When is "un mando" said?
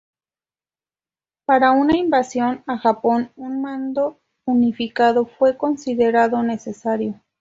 3.35-4.19